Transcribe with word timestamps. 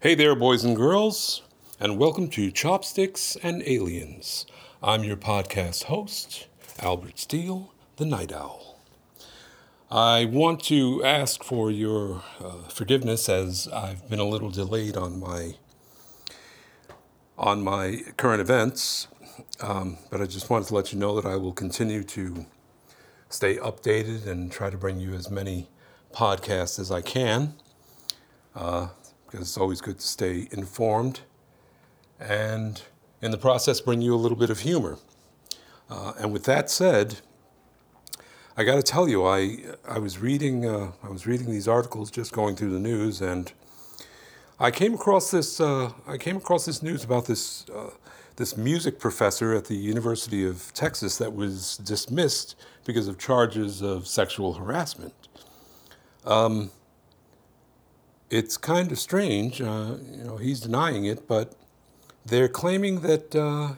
Hey 0.00 0.14
there, 0.14 0.36
boys 0.36 0.62
and 0.62 0.76
girls, 0.76 1.42
and 1.80 1.98
welcome 1.98 2.28
to 2.28 2.52
Chopsticks 2.52 3.36
and 3.42 3.64
Aliens. 3.66 4.46
I'm 4.80 5.02
your 5.02 5.16
podcast 5.16 5.84
host, 5.86 6.46
Albert 6.78 7.18
Steele, 7.18 7.74
the 7.96 8.06
Night 8.06 8.32
Owl. 8.32 8.78
I 9.90 10.24
want 10.26 10.62
to 10.66 11.02
ask 11.02 11.42
for 11.42 11.72
your 11.72 12.22
uh, 12.38 12.68
forgiveness 12.68 13.28
as 13.28 13.66
I've 13.74 14.08
been 14.08 14.20
a 14.20 14.24
little 14.24 14.50
delayed 14.50 14.96
on 14.96 15.18
my 15.18 15.56
on 17.36 17.64
my 17.64 18.02
current 18.16 18.40
events, 18.40 19.08
um, 19.60 19.98
but 20.12 20.20
I 20.22 20.26
just 20.26 20.48
wanted 20.48 20.68
to 20.68 20.76
let 20.76 20.92
you 20.92 21.00
know 21.00 21.20
that 21.20 21.28
I 21.28 21.34
will 21.34 21.52
continue 21.52 22.04
to 22.04 22.46
stay 23.30 23.56
updated 23.56 24.28
and 24.28 24.52
try 24.52 24.70
to 24.70 24.78
bring 24.78 25.00
you 25.00 25.14
as 25.14 25.28
many 25.28 25.68
podcasts 26.14 26.78
as 26.78 26.92
I 26.92 27.00
can. 27.00 27.54
Uh, 28.54 28.88
because 29.30 29.46
it's 29.46 29.58
always 29.58 29.80
good 29.80 29.98
to 29.98 30.06
stay 30.06 30.48
informed 30.52 31.20
and 32.18 32.82
in 33.20 33.30
the 33.30 33.38
process 33.38 33.80
bring 33.80 34.00
you 34.00 34.14
a 34.14 34.16
little 34.16 34.38
bit 34.38 34.50
of 34.50 34.60
humor. 34.60 34.98
Uh, 35.90 36.12
and 36.18 36.32
with 36.32 36.44
that 36.44 36.70
said, 36.70 37.20
I 38.56 38.64
got 38.64 38.74
to 38.74 38.82
tell 38.82 39.08
you, 39.08 39.24
I 39.24 39.58
I 39.88 39.98
was 39.98 40.18
reading 40.18 40.66
uh, 40.66 40.92
I 41.02 41.08
was 41.08 41.26
reading 41.26 41.50
these 41.50 41.68
articles, 41.68 42.10
just 42.10 42.32
going 42.32 42.56
through 42.56 42.72
the 42.72 42.80
news, 42.80 43.20
and 43.20 43.52
I 44.58 44.70
came 44.70 44.94
across 44.94 45.30
this 45.30 45.60
uh, 45.60 45.92
I 46.06 46.16
came 46.16 46.36
across 46.36 46.66
this 46.66 46.82
news 46.82 47.04
about 47.04 47.26
this 47.26 47.66
uh, 47.70 47.90
this 48.36 48.56
music 48.56 48.98
professor 48.98 49.54
at 49.54 49.66
the 49.66 49.76
University 49.76 50.44
of 50.46 50.72
Texas 50.74 51.18
that 51.18 51.34
was 51.34 51.76
dismissed 51.78 52.56
because 52.84 53.08
of 53.08 53.18
charges 53.18 53.82
of 53.82 54.06
sexual 54.06 54.54
harassment. 54.54 55.14
Um, 56.24 56.70
it's 58.30 58.56
kind 58.56 58.92
of 58.92 58.98
strange. 58.98 59.60
Uh, 59.60 59.96
you 60.10 60.24
know, 60.24 60.36
he's 60.36 60.60
denying 60.60 61.04
it, 61.04 61.26
but 61.26 61.54
they're 62.24 62.48
claiming 62.48 63.00
that 63.00 63.34
uh, 63.34 63.74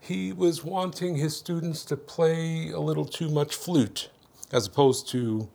he 0.00 0.32
was 0.32 0.64
wanting 0.64 1.16
his 1.16 1.36
students 1.36 1.84
to 1.86 1.96
play 1.96 2.70
a 2.70 2.80
little 2.80 3.04
too 3.04 3.30
much 3.30 3.54
flute 3.54 4.10
as 4.52 4.66
opposed 4.66 5.08
to 5.08 5.48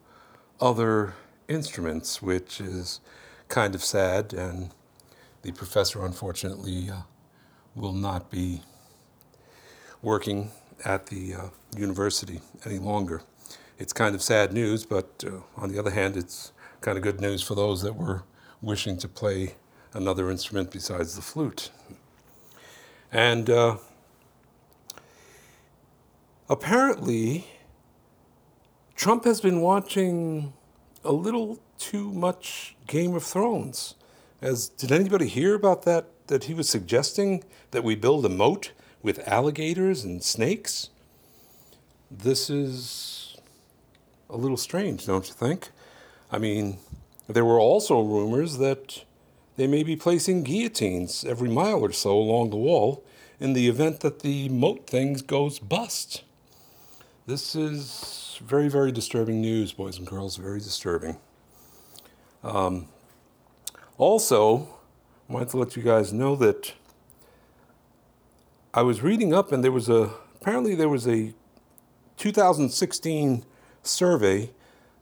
other 0.60 1.14
instruments, 1.48 2.22
which 2.22 2.60
is 2.60 3.00
kind 3.48 3.76
of 3.76 3.84
sad. 3.84 4.34
And 4.34 4.72
the 5.42 5.52
professor, 5.52 6.06
unfortunately, 6.06 6.90
uh, 6.90 7.02
will 7.76 7.94
not 7.94 8.30
be 8.32 8.62
working 10.02 10.52
at 10.86 11.08
the 11.08 11.36
uh, 11.36 11.48
university 11.78 12.42
any 12.66 12.80
longer. 12.80 13.22
It's 13.78 13.94
kind 13.94 14.16
of 14.16 14.22
sad 14.22 14.54
news, 14.54 14.86
but 14.86 15.24
uh, 15.26 15.42
on 15.56 15.72
the 15.72 15.80
other 15.80 15.92
hand, 15.92 16.18
it's 16.18 16.52
kind 16.82 16.98
of 16.98 17.04
good 17.04 17.22
news 17.22 17.42
for 17.42 17.56
those 17.56 17.82
that 17.82 17.96
were 17.96 18.24
wishing 18.62 18.98
to 18.98 19.08
play 19.08 19.56
another 19.94 20.30
instrument 20.30 20.72
besides 20.72 21.16
the 21.16 21.22
flute. 21.22 21.72
And 23.12 23.50
uh, 23.50 23.78
apparently, 26.50 27.48
Trump 28.96 29.24
has 29.26 29.42
been 29.42 29.62
watching 29.62 30.54
a 31.04 31.12
little 31.12 31.60
too 31.78 32.12
much 32.12 32.76
Game 32.88 33.16
of 33.16 33.24
Thrones. 33.24 33.96
As 34.42 34.70
did 34.70 34.92
anybody 34.92 35.28
hear 35.28 35.56
about 35.56 35.84
that? 35.84 36.08
That 36.28 36.44
he 36.44 36.54
was 36.54 36.70
suggesting 36.70 37.44
that 37.72 37.84
we 37.84 37.96
build 37.96 38.26
a 38.26 38.30
moat 38.30 38.72
with 39.02 39.28
alligators 39.28 40.04
and 40.04 40.24
snakes. 40.24 40.90
This 42.12 42.50
is 42.50 43.38
a 44.30 44.38
little 44.38 44.58
strange, 44.58 45.08
don't 45.08 45.28
you 45.28 45.34
think? 45.34 45.70
I 46.32 46.38
mean, 46.38 46.78
there 47.28 47.46
were 47.46 47.60
also 47.60 48.02
rumors 48.02 48.58
that 48.58 49.04
they 49.56 49.68
may 49.68 49.84
be 49.84 49.96
placing 49.96 50.44
guillotines 50.44 51.26
every 51.26 51.50
mile 51.50 51.82
or 51.82 51.92
so 51.92 52.18
along 52.18 52.50
the 52.50 52.56
wall 52.56 53.04
in 53.40 53.54
the 53.54 53.68
event 53.68 54.02
that 54.02 54.20
the 54.20 54.50
moat 54.50 54.88
thing 54.88 55.14
goes 55.28 55.60
bust. 55.60 56.24
This 57.26 57.56
is 57.56 58.40
very, 58.44 58.70
very 58.70 58.92
disturbing 58.92 59.42
news, 59.42 59.74
boys 59.74 59.98
and 59.98 60.08
girls, 60.08 60.38
very 60.38 60.60
disturbing. 60.60 61.18
Um, 62.44 62.88
also, 63.98 64.70
I 65.30 65.34
wanted 65.34 65.50
to 65.50 65.58
let 65.58 65.76
you 65.76 65.84
guys 65.84 66.14
know 66.14 66.36
that 66.38 66.74
I 68.74 68.82
was 68.82 69.02
reading 69.02 69.34
up 69.34 69.52
and 69.52 69.64
there 69.64 69.72
was 69.72 69.90
a, 69.90 70.12
apparently 70.42 70.76
there 70.76 70.90
was 70.90 71.08
a 71.08 71.34
2016 72.18 73.46
survey 73.84 74.52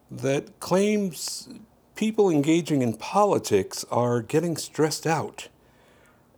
that 0.09 0.59
claims 0.59 1.49
people 1.95 2.29
engaging 2.29 2.81
in 2.81 2.93
politics 2.93 3.85
are 3.91 4.21
getting 4.21 4.55
stressed 4.55 5.05
out 5.05 5.49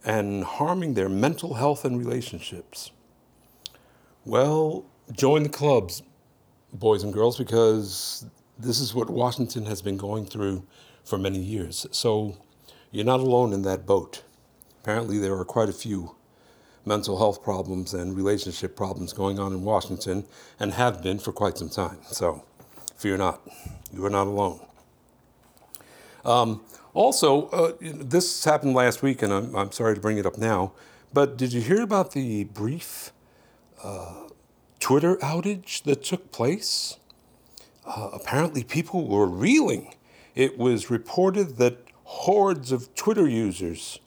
and 0.04 0.44
harming 0.44 0.94
their 0.94 1.10
mental 1.10 1.56
health 1.56 1.86
and 1.86 2.00
relationships. 2.00 2.92
Well, 4.26 4.86
join 5.12 5.44
the 5.44 5.50
clubs, 5.50 6.02
boys 6.74 7.04
and 7.04 7.14
girls, 7.14 7.38
because 7.38 8.26
this 8.58 8.80
is 8.80 8.94
what 8.94 9.10
Washington 9.10 9.66
has 9.66 9.82
been 9.82 9.98
going 9.98 10.26
through 10.26 10.66
for 11.04 11.18
many 11.18 11.40
years. 11.40 11.86
So 11.92 12.38
you're 12.92 13.06
not 13.06 13.20
alone 13.20 13.54
in 13.54 13.64
that 13.64 13.86
boat. 13.86 14.24
Apparently, 14.82 15.20
there 15.20 15.34
are 15.36 15.46
quite 15.46 15.70
a 15.70 15.74
few 15.74 16.16
mental 16.86 17.18
health 17.18 17.44
problems 17.44 17.94
and 17.94 18.16
relationship 18.16 18.76
problems 18.76 19.14
going 19.14 19.38
on 19.38 19.52
in 19.52 19.64
Washington 19.64 20.26
and 20.60 20.74
have 20.74 21.04
been 21.04 21.20
for 21.20 21.32
quite 21.32 21.58
some 21.58 21.70
time. 21.70 22.00
So 22.04 22.44
fear 23.00 23.16
not, 23.16 23.42
you 23.94 24.06
are 24.06 24.10
not 24.10 24.28
alone. 24.28 24.60
Um, 26.26 26.62
also, 26.94 27.48
uh, 27.48 27.74
this 27.82 28.44
happened 28.44 28.74
last 28.74 29.02
week, 29.02 29.22
and 29.22 29.32
I'm, 29.32 29.56
I'm, 29.56 29.72
sorry 29.72 29.96
to 29.96 30.02
bring 30.02 30.18
it 30.18 30.26
up 30.26 30.38
now, 30.38 30.74
but 31.14 31.38
did 31.38 31.54
you 31.54 31.62
hear 31.62 31.82
about 31.82 32.12
the 32.12 32.44
brief 32.44 33.14
uh, 33.82 34.28
Twitter 34.82 35.16
outage 35.18 35.82
that 35.84 36.04
took 36.04 36.32
place? 36.32 36.98
Uh, 37.86 38.10
apparently, 38.12 38.64
people 38.66 39.08
were 39.08 39.28
reeling. 39.28 39.96
It 40.36 40.58
was 40.58 40.90
reported 40.90 41.56
that 41.58 41.78
hordes 42.04 42.72
of 42.74 42.94
Twitter 42.96 43.30
users 43.30 44.00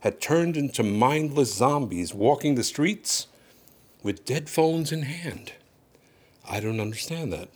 had 0.00 0.20
turned 0.22 0.56
into 0.56 0.82
mindless 0.82 1.54
zombies 1.54 2.14
walking 2.14 2.54
the 2.54 2.64
streets 2.64 3.26
with 4.02 4.24
dead 4.24 4.48
phones 4.48 4.90
in 4.90 5.02
hand. 5.02 5.52
I 6.48 6.60
don't 6.60 6.80
understand 6.80 7.30
that. 7.34 7.48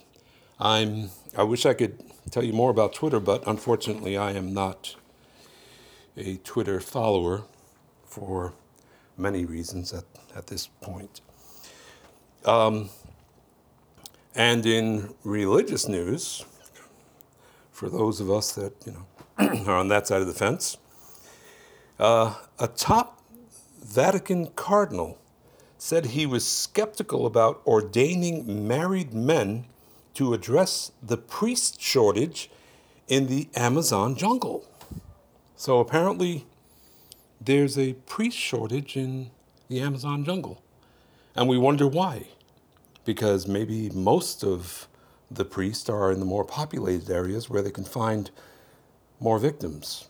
I'm 0.58 1.10
I 1.36 1.44
wish 1.44 1.64
I 1.66 1.74
could 1.74 1.98
tell 2.30 2.44
you 2.44 2.52
more 2.52 2.70
about 2.70 2.92
Twitter, 2.92 3.20
but 3.20 3.46
unfortunately, 3.46 4.16
I 4.16 4.32
am 4.32 4.52
not 4.52 4.96
a 6.16 6.36
Twitter 6.38 6.80
follower 6.80 7.44
for 8.04 8.52
many 9.16 9.44
reasons 9.44 9.92
at, 9.92 10.04
at 10.36 10.46
this 10.48 10.66
point. 10.80 11.20
Um, 12.44 12.90
and 14.34 14.66
in 14.66 15.14
religious 15.24 15.88
news, 15.88 16.44
for 17.70 17.88
those 17.88 18.20
of 18.20 18.30
us 18.30 18.52
that 18.52 18.72
you 18.86 18.92
know 18.92 19.64
are 19.66 19.78
on 19.78 19.88
that 19.88 20.06
side 20.06 20.20
of 20.20 20.26
the 20.26 20.34
fence, 20.34 20.76
uh, 21.98 22.34
a 22.58 22.68
top 22.68 23.22
Vatican 23.82 24.46
cardinal 24.48 25.18
said 25.78 26.06
he 26.06 26.26
was 26.26 26.46
skeptical 26.46 27.26
about 27.26 27.60
ordaining 27.66 28.68
married 28.68 29.12
men 29.12 29.64
to 30.14 30.34
address 30.34 30.92
the 31.02 31.16
priest 31.16 31.80
shortage 31.80 32.50
in 33.08 33.26
the 33.26 33.48
Amazon 33.54 34.14
jungle. 34.16 34.66
So 35.56 35.78
apparently, 35.78 36.46
there's 37.40 37.78
a 37.78 37.94
priest 38.06 38.36
shortage 38.36 38.96
in 38.96 39.30
the 39.68 39.80
Amazon 39.80 40.24
jungle. 40.24 40.62
And 41.34 41.48
we 41.48 41.58
wonder 41.58 41.86
why. 41.86 42.28
Because 43.04 43.46
maybe 43.46 43.90
most 43.90 44.44
of 44.44 44.88
the 45.30 45.44
priests 45.44 45.88
are 45.88 46.12
in 46.12 46.20
the 46.20 46.26
more 46.26 46.44
populated 46.44 47.10
areas 47.10 47.48
where 47.48 47.62
they 47.62 47.70
can 47.70 47.84
find 47.84 48.30
more 49.18 49.38
victims. 49.38 50.08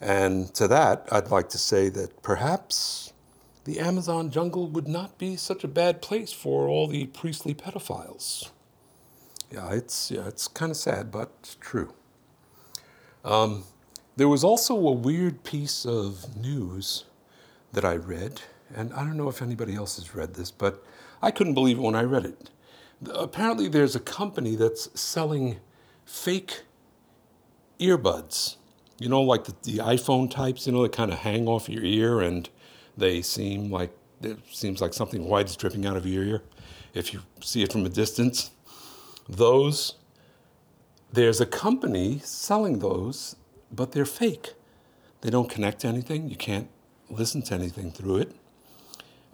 And 0.00 0.52
to 0.54 0.68
that, 0.68 1.08
I'd 1.10 1.30
like 1.30 1.48
to 1.50 1.58
say 1.58 1.88
that 1.90 2.22
perhaps 2.22 3.12
the 3.64 3.80
Amazon 3.80 4.30
jungle 4.30 4.66
would 4.68 4.88
not 4.88 5.18
be 5.18 5.36
such 5.36 5.64
a 5.64 5.68
bad 5.68 6.00
place 6.00 6.32
for 6.32 6.68
all 6.68 6.86
the 6.88 7.06
priestly 7.06 7.54
pedophiles. 7.54 8.50
Yeah, 9.50 9.72
it's 9.72 10.10
yeah, 10.10 10.26
it's 10.26 10.46
kind 10.48 10.70
of 10.70 10.76
sad, 10.76 11.10
but 11.10 11.56
true. 11.60 11.92
Um, 13.24 13.64
there 14.16 14.28
was 14.28 14.44
also 14.44 14.74
a 14.74 14.92
weird 14.92 15.44
piece 15.44 15.86
of 15.86 16.36
news 16.36 17.04
that 17.72 17.84
I 17.84 17.96
read, 17.96 18.42
and 18.74 18.92
I 18.92 19.04
don't 19.04 19.16
know 19.16 19.28
if 19.28 19.40
anybody 19.40 19.74
else 19.74 19.96
has 19.96 20.14
read 20.14 20.34
this, 20.34 20.50
but 20.50 20.84
I 21.22 21.30
couldn't 21.30 21.54
believe 21.54 21.78
it 21.78 21.82
when 21.82 21.94
I 21.94 22.02
read 22.02 22.24
it. 22.24 22.50
Apparently, 23.14 23.68
there's 23.68 23.96
a 23.96 24.00
company 24.00 24.56
that's 24.56 24.88
selling 25.00 25.58
fake 26.04 26.62
earbuds. 27.80 28.56
You 28.98 29.08
know, 29.08 29.22
like 29.22 29.44
the, 29.44 29.54
the 29.62 29.78
iPhone 29.78 30.30
types, 30.30 30.66
you 30.66 30.72
know, 30.72 30.82
that 30.82 30.92
kind 30.92 31.12
of 31.12 31.20
hang 31.20 31.46
off 31.46 31.68
your 31.68 31.84
ear 31.84 32.20
and 32.20 32.48
they 32.96 33.22
seem 33.22 33.70
like 33.70 33.96
it 34.20 34.38
seems 34.50 34.80
like 34.80 34.92
something 34.92 35.24
white 35.24 35.46
is 35.46 35.56
dripping 35.56 35.86
out 35.86 35.96
of 35.96 36.04
your 36.04 36.24
ear 36.24 36.42
if 36.94 37.12
you 37.14 37.20
see 37.40 37.62
it 37.62 37.70
from 37.70 37.86
a 37.86 37.88
distance 37.88 38.50
those, 39.28 39.94
there's 41.12 41.40
a 41.40 41.46
company 41.46 42.20
selling 42.24 42.78
those, 42.78 43.36
but 43.70 43.92
they're 43.92 44.04
fake. 44.04 44.54
They 45.20 45.30
don't 45.30 45.50
connect 45.50 45.80
to 45.80 45.88
anything. 45.88 46.28
You 46.28 46.36
can't 46.36 46.68
listen 47.10 47.42
to 47.42 47.54
anything 47.54 47.90
through 47.90 48.18
it. 48.18 48.32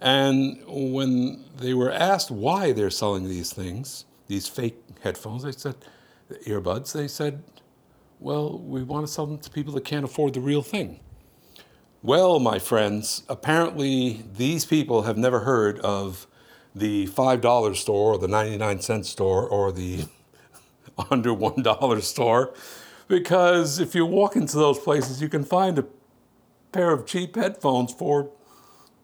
And 0.01 0.61
when 0.67 1.45
they 1.57 1.73
were 1.73 1.91
asked 1.91 2.29
why 2.31 2.71
they're 2.71 2.89
selling 2.89 3.27
these 3.27 3.53
things, 3.53 4.05
these 4.27 4.47
fake 4.47 4.77
headphones, 5.01 5.43
they 5.43 5.51
said, 5.51 5.75
the 6.27 6.35
earbuds, 6.39 6.91
they 6.91 7.07
said, 7.07 7.43
well, 8.19 8.57
we 8.57 8.83
want 8.83 9.05
to 9.05 9.11
sell 9.11 9.25
them 9.25 9.37
to 9.37 9.49
people 9.49 9.73
that 9.73 9.85
can't 9.85 10.05
afford 10.05 10.33
the 10.33 10.41
real 10.41 10.61
thing. 10.61 10.99
Well, 12.01 12.39
my 12.39 12.59
friends, 12.59 13.23
apparently 13.29 14.23
these 14.31 14.65
people 14.65 15.03
have 15.03 15.17
never 15.17 15.41
heard 15.41 15.79
of 15.79 16.27
the 16.75 17.07
$5 17.07 17.75
store 17.75 18.13
or 18.13 18.17
the 18.17 18.27
99 18.27 18.81
cent 18.81 19.05
store 19.05 19.47
or 19.47 19.71
the 19.71 20.05
under 21.09 21.29
$1 21.33 22.01
store 22.01 22.53
because 23.07 23.79
if 23.79 23.95
you 23.95 24.05
walk 24.05 24.35
into 24.35 24.57
those 24.57 24.79
places, 24.79 25.21
you 25.21 25.29
can 25.29 25.43
find 25.43 25.79
a 25.79 25.85
pair 26.71 26.91
of 26.91 27.05
cheap 27.05 27.35
headphones 27.35 27.93
for 27.93 28.29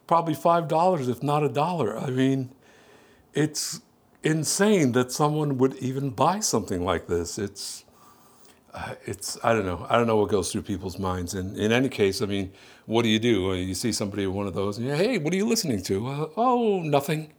probably 0.08 0.36
$5, 0.36 1.10
if 1.10 1.24
not 1.24 1.44
a 1.44 1.50
dollar. 1.50 1.98
I 1.98 2.10
mean, 2.10 2.52
it's 3.34 3.82
insane 4.24 4.92
that 4.94 5.12
someone 5.12 5.58
would 5.58 5.76
even 5.76 6.10
buy 6.10 6.40
something 6.40 6.84
like 6.84 7.08
this. 7.08 7.38
It's, 7.38 7.86
uh, 8.74 8.96
it's, 9.06 9.38
I 9.44 9.54
don't 9.54 9.66
know. 9.66 9.86
I 9.90 9.98
don't 9.98 10.08
know 10.08 10.18
what 10.18 10.30
goes 10.30 10.52
through 10.52 10.64
people's 10.64 11.00
minds. 11.00 11.34
And 11.34 11.58
in 11.58 11.72
any 11.72 11.90
case, 11.90 12.22
I 12.22 12.26
mean, 12.26 12.52
what 12.86 13.04
do 13.04 13.10
you 13.10 13.20
do? 13.20 13.54
You 13.54 13.76
see 13.76 13.92
somebody 13.92 14.26
with 14.26 14.36
one 14.36 14.48
of 14.48 14.54
those, 14.54 14.78
and 14.78 14.90
hey, 14.90 15.18
what 15.18 15.34
are 15.34 15.38
you 15.38 15.46
listening 15.46 15.82
to? 15.84 16.08
Uh, 16.08 16.28
oh, 16.36 16.82
nothing. 16.82 17.32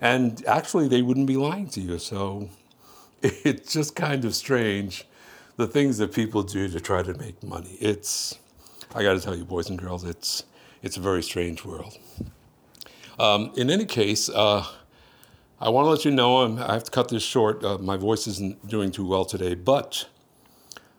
And 0.00 0.44
actually, 0.46 0.88
they 0.88 1.02
wouldn't 1.02 1.26
be 1.26 1.36
lying 1.36 1.68
to 1.70 1.80
you. 1.80 1.98
So 1.98 2.48
it's 3.22 3.72
just 3.72 3.96
kind 3.96 4.24
of 4.24 4.34
strange 4.34 5.06
the 5.56 5.66
things 5.66 5.98
that 5.98 6.14
people 6.14 6.42
do 6.42 6.68
to 6.68 6.80
try 6.80 7.02
to 7.02 7.14
make 7.14 7.42
money. 7.42 7.76
It's, 7.80 8.38
I 8.94 9.02
got 9.02 9.14
to 9.14 9.20
tell 9.20 9.36
you, 9.36 9.44
boys 9.44 9.68
and 9.68 9.78
girls, 9.78 10.04
it's, 10.04 10.44
it's 10.82 10.96
a 10.96 11.00
very 11.00 11.22
strange 11.22 11.64
world. 11.64 11.98
Um, 13.18 13.52
in 13.56 13.68
any 13.68 13.84
case, 13.84 14.28
uh, 14.28 14.64
I 15.60 15.70
want 15.70 15.86
to 15.86 15.90
let 15.90 16.04
you 16.04 16.12
know 16.12 16.42
I'm, 16.42 16.58
i 16.60 16.72
have 16.72 16.84
to 16.84 16.90
cut 16.92 17.08
this 17.08 17.24
short. 17.24 17.64
Uh, 17.64 17.78
my 17.78 17.96
voice 17.96 18.28
isn't 18.28 18.68
doing 18.68 18.92
too 18.92 19.04
well 19.04 19.24
today, 19.24 19.56
but 19.56 20.06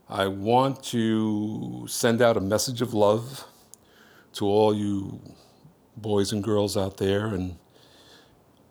I 0.10 0.28
want 0.28 0.84
to 0.86 1.86
send 1.88 2.22
out 2.22 2.36
a 2.36 2.42
message 2.42 2.82
of 2.82 2.94
love 2.94 3.46
to 4.34 4.46
all 4.46 4.76
you 4.76 5.22
boys 5.96 6.34
and 6.34 6.44
girls 6.44 6.76
out 6.76 6.98
there 6.98 7.28
and 7.28 7.58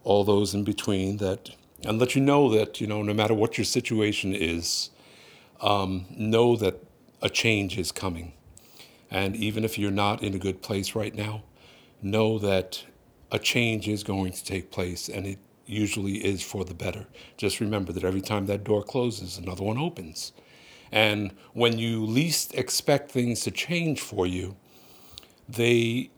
all 0.08 0.24
those 0.24 0.54
in 0.54 0.64
between 0.64 1.18
that 1.18 1.50
and 1.84 1.98
let 1.98 2.14
you 2.14 2.22
know 2.22 2.48
that 2.48 2.80
you 2.80 2.86
know 2.86 3.02
no 3.02 3.12
matter 3.12 3.34
what 3.34 3.58
your 3.58 3.64
situation 3.64 4.34
is 4.34 4.88
um, 5.60 6.06
know 6.10 6.56
that 6.56 6.82
a 7.20 7.28
change 7.28 7.76
is 7.78 7.92
coming. 7.92 8.32
And 9.10 9.36
even 9.36 9.64
if 9.64 9.78
you're 9.78 9.90
not 9.90 10.22
in 10.22 10.34
a 10.34 10.38
good 10.38 10.62
place 10.62 10.94
right 10.94 11.14
now, 11.14 11.42
know 12.00 12.38
that 12.38 12.84
a 13.30 13.38
change 13.38 13.86
is 13.86 14.02
going 14.02 14.32
to 14.32 14.44
take 14.44 14.70
place 14.70 15.08
and 15.08 15.26
it 15.26 15.38
usually 15.66 16.24
is 16.24 16.42
for 16.42 16.64
the 16.64 16.74
better. 16.74 17.06
Just 17.36 17.60
remember 17.60 17.92
that 17.92 18.04
every 18.04 18.22
time 18.22 18.46
that 18.46 18.64
door 18.64 18.82
closes, 18.82 19.36
another 19.36 19.64
one 19.64 19.76
opens. 19.76 20.32
And 20.90 21.32
when 21.52 21.76
you 21.76 22.06
least 22.06 22.54
expect 22.54 23.10
things 23.10 23.40
to 23.42 23.50
change 23.50 24.00
for 24.00 24.26
you, 24.26 24.56
they 25.46 26.10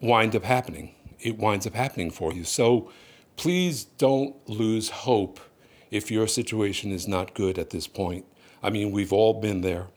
wind 0.00 0.34
up 0.34 0.44
happening. 0.44 0.94
It 1.22 1.38
winds 1.38 1.66
up 1.66 1.74
happening 1.74 2.10
for 2.10 2.32
you. 2.32 2.44
So 2.44 2.90
please 3.36 3.84
don't 3.84 4.36
lose 4.48 4.90
hope 4.90 5.40
if 5.90 6.10
your 6.10 6.26
situation 6.26 6.90
is 6.90 7.06
not 7.06 7.34
good 7.34 7.58
at 7.58 7.70
this 7.70 7.86
point. 7.86 8.24
I 8.62 8.70
mean, 8.70 8.92
we've 8.92 9.12
all 9.12 9.34
been 9.34 9.60
there, 9.60 9.88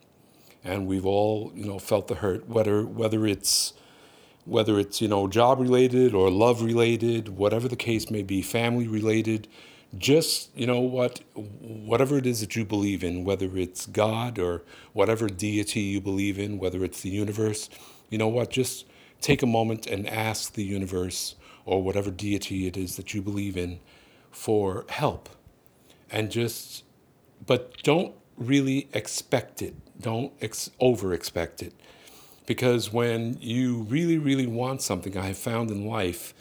and 0.63 0.88
we've 0.88 1.06
all 1.06 1.51
you 1.56 1.66
know 1.66 1.80
felt 1.80 2.07
the 2.07 2.16
hurt, 2.16 2.48
whether 2.48 2.86
whether 2.86 3.25
it's 3.25 3.74
whether 4.45 4.80
it's 4.80 5.01
you 5.01 5.07
know 5.07 5.27
job 5.27 5.60
related 5.60 6.13
or 6.13 6.30
love 6.30 6.62
related, 6.62 7.30
whatever 7.30 7.68
the 7.68 7.75
case 7.75 8.10
may 8.10 8.24
be, 8.24 8.42
family 8.42 8.88
related. 8.88 9.48
Just 9.98 10.50
you 10.57 10.68
know 10.68 10.81
what, 10.81 11.22
whatever 11.33 12.18
it 12.18 12.25
is 12.25 12.42
that 12.42 12.56
you 12.56 12.66
believe 12.66 13.04
in, 13.04 13.24
whether 13.24 13.56
it's 13.57 13.86
God 13.86 14.38
or 14.39 14.63
whatever 14.94 15.30
deity 15.30 15.81
you 15.81 16.01
believe 16.01 16.38
in, 16.38 16.57
whether 16.57 16.83
it's 16.83 17.01
the 17.01 17.10
universe, 17.10 17.69
you 18.10 18.18
know 18.18 18.27
what, 18.27 18.50
just 18.50 18.86
take 19.21 19.41
a 19.41 19.47
moment 19.47 19.88
and 19.88 20.07
ask 20.07 20.53
the 20.53 20.63
universe 20.63 21.35
or 21.65 21.81
whatever 21.81 22.12
deity 22.12 22.67
it 22.67 22.77
is 22.77 22.95
that 22.95 23.13
you 23.13 23.21
believe 23.21 23.57
in 23.57 23.79
for 24.31 24.85
help 24.89 25.29
and 26.12 26.31
just, 26.31 26.83
but 27.45 27.81
don't 27.83 28.13
really 28.38 28.88
expect 28.94 29.62
it. 29.62 29.75
Don't 30.00 30.33
ex- 30.41 30.69
over 30.79 31.13
expect 31.13 31.63
it. 31.63 31.73
Because 32.45 32.94
when 32.94 33.38
you 33.41 33.83
really, 33.89 34.17
really 34.17 34.45
want 34.45 34.81
something, 34.81 35.17
I 35.17 35.27
have 35.27 35.38
found 35.38 35.71
in 35.71 35.88
life, 35.88 36.33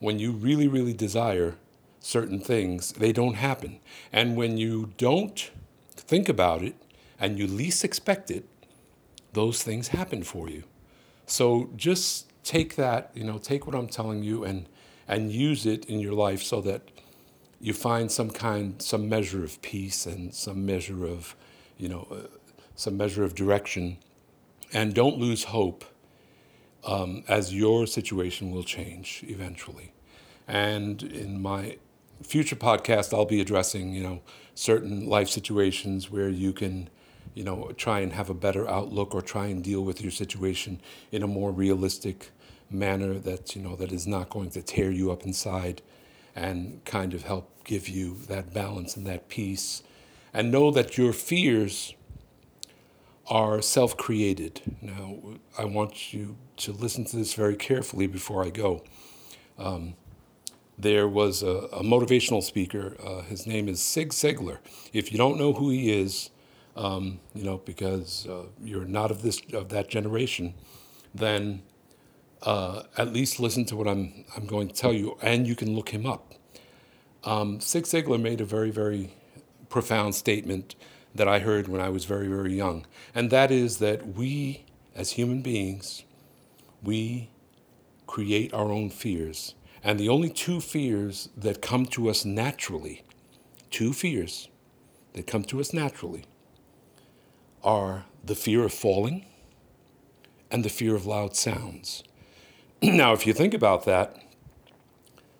when 0.00 0.18
you 0.18 0.32
really, 0.32 0.66
really 0.66 0.92
desire 0.92 1.54
certain 2.00 2.40
things, 2.40 2.92
they 2.92 3.12
don't 3.12 3.34
happen. 3.34 3.78
And 4.12 4.36
when 4.36 4.58
you 4.58 4.92
don't 4.98 5.50
think 5.92 6.28
about 6.28 6.62
it 6.62 6.74
and 7.20 7.38
you 7.38 7.46
least 7.46 7.84
expect 7.84 8.30
it, 8.30 8.44
those 9.32 9.62
things 9.62 9.88
happen 9.88 10.22
for 10.22 10.48
you. 10.48 10.64
So 11.26 11.70
just 11.76 12.30
take 12.44 12.76
that, 12.76 13.10
you 13.14 13.24
know, 13.24 13.38
take 13.38 13.66
what 13.66 13.74
I'm 13.74 13.88
telling 13.88 14.22
you 14.22 14.44
and 14.44 14.68
and 15.06 15.30
use 15.30 15.66
it 15.66 15.84
in 15.84 16.00
your 16.00 16.14
life 16.14 16.42
so 16.42 16.60
that 16.62 16.82
you 17.60 17.72
find 17.72 18.10
some 18.10 18.30
kind, 18.30 18.80
some 18.80 19.08
measure 19.08 19.44
of 19.44 19.60
peace 19.62 20.06
and 20.06 20.34
some 20.34 20.64
measure 20.64 21.06
of, 21.06 21.36
you 21.76 21.88
know, 21.88 22.06
uh, 22.10 22.26
some 22.74 22.96
measure 22.96 23.24
of 23.24 23.34
direction. 23.34 23.98
And 24.72 24.94
don't 24.94 25.18
lose 25.18 25.44
hope 25.44 25.84
um, 26.84 27.22
as 27.28 27.54
your 27.54 27.86
situation 27.86 28.50
will 28.50 28.64
change 28.64 29.24
eventually. 29.28 29.92
And 30.46 31.02
in 31.02 31.40
my 31.40 31.78
future 32.22 32.56
podcast, 32.56 33.14
I'll 33.14 33.24
be 33.24 33.40
addressing, 33.40 33.94
you 33.94 34.02
know, 34.02 34.20
certain 34.54 35.06
life 35.06 35.28
situations 35.28 36.10
where 36.10 36.28
you 36.28 36.52
can, 36.52 36.88
you 37.34 37.44
know, 37.44 37.72
try 37.76 38.00
and 38.00 38.12
have 38.12 38.30
a 38.30 38.34
better 38.34 38.68
outlook 38.68 39.14
or 39.14 39.20
try 39.20 39.46
and 39.46 39.62
deal 39.62 39.84
with 39.84 40.00
your 40.00 40.10
situation 40.10 40.80
in 41.10 41.22
a 41.22 41.26
more 41.26 41.50
realistic 41.50 42.30
manner 42.70 43.14
that, 43.14 43.54
you 43.54 43.62
know, 43.62 43.76
that 43.76 43.92
is 43.92 44.06
not 44.06 44.30
going 44.30 44.50
to 44.50 44.62
tear 44.62 44.90
you 44.90 45.10
up 45.10 45.24
inside 45.24 45.82
and 46.34 46.84
kind 46.84 47.14
of 47.14 47.24
help 47.24 47.50
give 47.64 47.88
you 47.88 48.16
that 48.28 48.52
balance 48.52 48.96
and 48.96 49.06
that 49.06 49.28
peace. 49.28 49.82
And 50.32 50.50
know 50.50 50.70
that 50.70 50.96
your 50.98 51.12
fears 51.12 51.94
are 53.28 53.62
self 53.62 53.96
created. 53.96 54.60
Now, 54.82 55.16
I 55.58 55.64
want 55.64 56.12
you 56.12 56.36
to 56.58 56.72
listen 56.72 57.04
to 57.06 57.16
this 57.16 57.34
very 57.34 57.56
carefully 57.56 58.06
before 58.06 58.44
I 58.44 58.50
go. 58.50 58.82
Um, 59.58 59.94
there 60.76 61.06
was 61.06 61.42
a, 61.42 61.68
a 61.72 61.82
motivational 61.82 62.42
speaker. 62.42 62.96
Uh, 63.02 63.22
his 63.22 63.46
name 63.46 63.68
is 63.68 63.80
Zig 63.82 64.10
Ziglar. 64.10 64.58
If 64.92 65.12
you 65.12 65.18
don't 65.18 65.38
know 65.38 65.52
who 65.52 65.70
he 65.70 65.92
is, 65.92 66.30
um, 66.76 67.20
you 67.34 67.44
know, 67.44 67.58
because 67.58 68.26
uh, 68.26 68.44
you're 68.62 68.84
not 68.84 69.10
of 69.10 69.22
this 69.22 69.40
of 69.52 69.68
that 69.70 69.88
generation, 69.88 70.54
then 71.14 71.62
uh, 72.42 72.82
at 72.96 73.12
least 73.12 73.40
listen 73.40 73.64
to 73.66 73.76
what 73.76 73.88
I'm 73.88 74.24
I'm 74.36 74.46
going 74.46 74.68
to 74.68 74.74
tell 74.74 74.92
you, 74.92 75.16
and 75.22 75.46
you 75.46 75.54
can 75.54 75.74
look 75.74 75.90
him 75.90 76.06
up. 76.06 76.34
Um, 77.24 77.58
Zig 77.60 78.08
made 78.08 78.40
a 78.40 78.44
very, 78.44 78.70
very 78.70 79.14
profound 79.70 80.14
statement 80.14 80.74
that 81.14 81.26
I 81.26 81.38
heard 81.38 81.68
when 81.68 81.80
I 81.80 81.88
was 81.88 82.04
very, 82.04 82.28
very 82.28 82.54
young, 82.54 82.86
and 83.14 83.30
that 83.30 83.50
is 83.50 83.78
that 83.78 84.06
we, 84.14 84.66
as 84.94 85.12
human 85.12 85.40
beings, 85.40 86.04
we 86.82 87.30
create 88.06 88.52
our 88.52 88.70
own 88.70 88.90
fears. 88.90 89.54
And 89.82 89.98
the 90.00 90.08
only 90.08 90.30
two 90.30 90.60
fears 90.60 91.28
that 91.36 91.60
come 91.60 91.84
to 91.86 92.08
us 92.08 92.24
naturally, 92.24 93.04
two 93.70 93.92
fears 93.92 94.48
that 95.12 95.26
come 95.26 95.44
to 95.44 95.60
us 95.60 95.72
naturally, 95.72 96.24
are 97.64 98.04
the 98.22 98.34
fear 98.34 98.62
of 98.64 98.72
falling 98.72 99.24
and 100.50 100.64
the 100.64 100.68
fear 100.68 100.94
of 100.94 101.06
loud 101.06 101.34
sounds. 101.34 102.04
now, 102.82 103.12
if 103.12 103.26
you 103.26 103.32
think 103.32 103.54
about 103.54 103.84
that, 103.86 104.16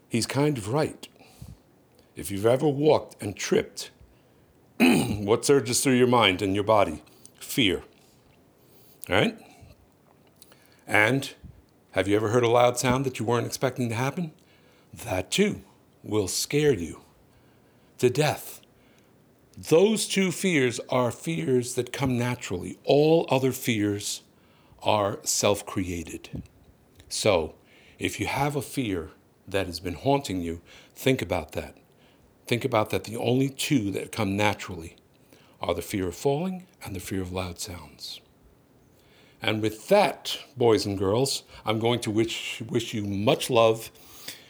he's 0.09 0.27
kind 0.27 0.59
of 0.59 0.73
right. 0.73 1.07
If 2.17 2.31
you've 2.31 2.47
ever 2.47 2.67
walked 2.67 3.23
and 3.23 3.37
tripped, 3.37 3.91
what 4.79 5.45
surges 5.45 5.83
through 5.83 5.95
your 5.95 6.09
mind 6.09 6.43
and 6.43 6.55
your 6.55 6.65
body? 6.65 7.03
Fear. 7.39 7.83
Right? 9.09 9.39
And 10.87 11.33
have 11.93 12.09
you 12.09 12.17
ever 12.17 12.31
heard 12.31 12.43
a 12.43 12.49
loud 12.49 12.79
sound 12.79 13.05
that 13.07 13.19
you 13.19 13.25
weren't 13.25 13.47
expecting 13.47 13.89
to 13.89 13.95
happen? 13.95 14.33
That 14.93 15.31
too 15.31 15.63
will 16.03 16.29
scare 16.29 16.73
you 16.73 17.03
to 17.99 18.11
death. 18.11 18.61
Those 19.57 20.09
two 20.09 20.33
fears 20.33 20.81
are 20.89 21.13
fears 21.13 21.75
that 21.75 21.93
come 21.93 22.19
naturally. 22.19 22.79
All 22.85 23.27
other 23.31 23.53
fears 23.53 24.23
are 24.83 25.21
self 25.23 25.65
created. 25.65 26.43
So, 27.09 27.55
if 27.99 28.19
you 28.19 28.27
have 28.27 28.57
a 28.57 28.63
fear 28.63 29.11
that 29.47 29.67
has 29.67 29.79
been 29.79 29.95
haunting 29.95 30.41
you, 30.41 30.61
think 30.97 31.23
about 31.23 31.53
that. 31.53 31.77
Think 32.47 32.65
about 32.65 32.91
that 32.91 33.05
the 33.05 33.17
only 33.17 33.49
two 33.49 33.93
that 33.93 34.11
come 34.11 34.37
naturally 34.37 34.97
are 35.61 35.75
the 35.75 35.83
fear 35.83 36.09
of 36.09 36.17
falling 36.17 36.67
and 36.85 36.95
the 36.97 37.01
fear 37.01 37.23
of 37.23 37.33
loud 37.33 37.61
sounds. 37.61 38.21
And 39.41 39.63
with 39.63 39.89
that, 39.89 40.39
boys 40.57 40.85
and 40.85 40.99
girls, 40.99 41.45
I'm 41.65 41.79
going 41.79 42.01
to 42.01 42.11
wish, 42.11 42.61
wish 42.63 42.93
you 42.93 43.05
much 43.05 43.51
love 43.51 43.91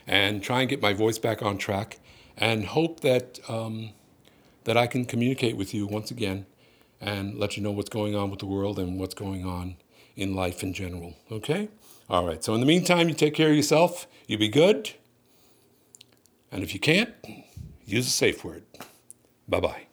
and 0.07 0.41
try 0.41 0.61
and 0.61 0.69
get 0.69 0.81
my 0.81 0.93
voice 0.93 1.19
back 1.19 1.43
on 1.43 1.57
track 1.57 1.99
and 2.37 2.65
hope 2.65 3.01
that, 3.01 3.39
um, 3.47 3.91
that 4.65 4.77
I 4.77 4.87
can 4.87 5.05
communicate 5.05 5.57
with 5.57 5.73
you 5.73 5.87
once 5.87 6.11
again 6.11 6.45
and 6.99 7.35
let 7.39 7.55
you 7.55 7.63
know 7.63 7.71
what's 7.71 7.89
going 7.89 8.15
on 8.15 8.29
with 8.29 8.39
the 8.39 8.45
world 8.45 8.77
and 8.77 8.99
what's 8.99 9.15
going 9.15 9.45
on 9.45 9.77
in 10.15 10.35
life 10.35 10.63
in 10.63 10.73
general. 10.73 11.15
Okay? 11.31 11.69
All 12.09 12.25
right. 12.25 12.43
So, 12.43 12.53
in 12.53 12.59
the 12.59 12.65
meantime, 12.65 13.07
you 13.09 13.15
take 13.15 13.33
care 13.33 13.49
of 13.49 13.55
yourself, 13.55 14.07
you 14.27 14.37
be 14.37 14.47
good. 14.47 14.91
And 16.51 16.63
if 16.63 16.73
you 16.73 16.79
can't, 16.79 17.13
use 17.85 18.07
a 18.07 18.11
safe 18.11 18.43
word. 18.43 18.63
Bye 19.47 19.59
bye. 19.59 19.87